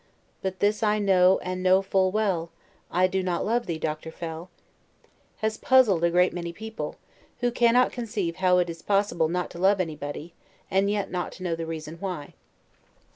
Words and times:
But 0.41 0.61
this 0.61 0.81
I 0.81 0.97
know 0.97 1.37
and 1.43 1.61
know 1.61 1.83
full 1.83 2.09
well: 2.11 2.49
I 2.89 3.05
do 3.05 3.21
not 3.21 3.45
love 3.45 3.67
thee 3.67 3.77
Dr. 3.77 4.09
Fell." 4.09 4.45
D.W.] 4.99 5.09
has 5.41 5.57
puzzled 5.57 6.03
a 6.03 6.09
great 6.09 6.33
many 6.33 6.51
people, 6.51 6.95
who 7.41 7.51
cannot 7.51 7.91
conceive 7.91 8.37
how 8.37 8.57
it 8.57 8.67
is 8.67 8.81
possible 8.81 9.29
not 9.29 9.51
to 9.51 9.59
love 9.59 9.79
anybody, 9.79 10.33
and 10.71 10.89
yet 10.89 11.11
not 11.11 11.31
to 11.33 11.43
know 11.43 11.55
the 11.55 11.67
reason 11.67 11.97
why. 11.97 12.33